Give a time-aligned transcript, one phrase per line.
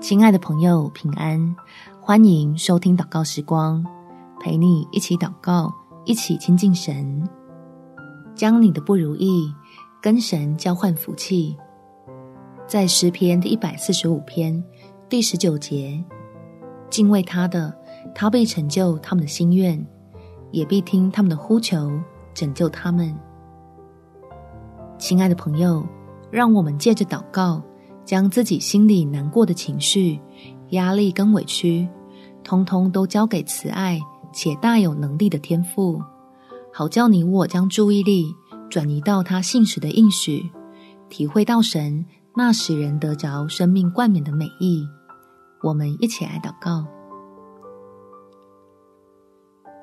[0.00, 1.56] 亲爱的朋友，平安！
[2.00, 3.84] 欢迎收听祷告时光，
[4.40, 5.72] 陪你一起祷告，
[6.04, 7.26] 一起亲近神。
[8.34, 9.52] 将你的不如意
[10.02, 11.56] 跟神交换福气，
[12.66, 14.62] 在诗篇第一百四十五篇
[15.08, 16.02] 第十九节，
[16.90, 17.74] 敬畏他的，
[18.14, 19.84] 他必成就他们的心愿，
[20.50, 21.90] 也必听他们的呼求，
[22.34, 23.14] 拯救他们。
[24.98, 25.86] 亲爱的朋友，
[26.30, 27.62] 让我们借着祷告。
[28.04, 30.20] 将自己心里难过的情绪、
[30.70, 31.88] 压力跟委屈，
[32.42, 34.00] 通通都交给慈爱
[34.32, 36.02] 且大有能力的天父，
[36.72, 38.26] 好叫你我将注意力
[38.68, 40.50] 转移到他信实的应许，
[41.08, 42.04] 体会到神
[42.36, 44.86] 那使人得着生命冠冕的美意。
[45.62, 46.84] 我们一起来祷告：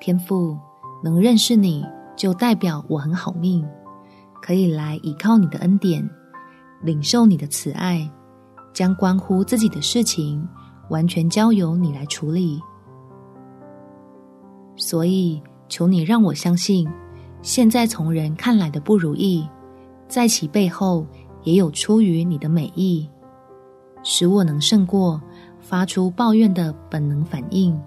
[0.00, 0.56] 天父，
[1.02, 1.84] 能认识你
[2.16, 3.66] 就代表我很好命，
[4.40, 6.08] 可以来依靠你的恩典。
[6.82, 8.10] 领受你的慈爱，
[8.72, 10.46] 将关乎自己的事情
[10.90, 12.60] 完全交由你来处理。
[14.76, 16.88] 所以，求你让我相信，
[17.40, 19.48] 现在从人看来的不如意，
[20.08, 21.06] 在其背后
[21.44, 23.08] 也有出于你的美意，
[24.02, 25.20] 使我能胜过
[25.60, 27.78] 发出抱怨的本能反应，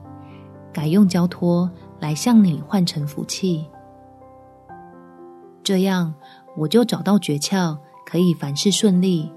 [0.72, 3.66] 改用交托来向你换成福气。
[5.64, 6.14] 这样，
[6.56, 7.78] 我就找到诀窍。
[8.06, 9.32] 可以凡事顺利，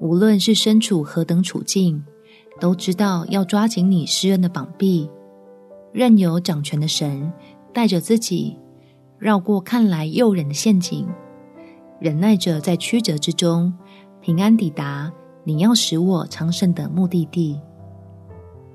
[0.00, 2.02] 无论是身处何等处境，
[2.58, 5.08] 都知道要抓紧你施恩的膀臂，
[5.92, 7.32] 任由掌权的神
[7.72, 8.56] 带着自己
[9.18, 11.06] 绕过看来诱人的陷阱，
[12.00, 13.72] 忍耐着在曲折之中
[14.20, 15.12] 平安抵达
[15.44, 17.60] 你要使我昌盛的目的地。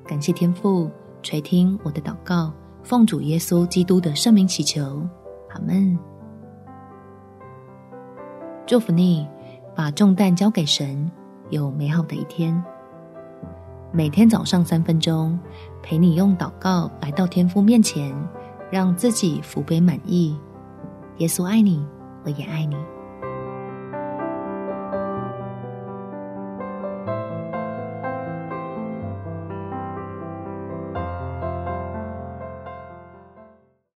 [0.07, 0.89] 感谢天父
[1.23, 2.53] 垂听我的祷告，
[2.83, 5.01] 奉主耶稣基督的圣名祈求，
[5.49, 6.14] 阿门。
[8.67, 9.27] 祝福你，
[9.75, 11.11] 把重担交给神，
[11.51, 12.63] 有美好的一天。
[13.91, 15.39] 每天早上三分钟，
[15.83, 18.11] 陪你用祷告来到天父面前，
[18.71, 20.35] 让自己福杯满溢。
[21.17, 21.85] 耶稣爱你，
[22.23, 22.75] 我也爱你。